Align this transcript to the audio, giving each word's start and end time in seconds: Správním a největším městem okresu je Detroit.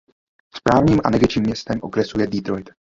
Správním 0.55 0.99
a 1.03 1.09
největším 1.09 1.43
městem 1.43 1.79
okresu 1.81 2.19
je 2.19 2.27
Detroit. 2.27 2.69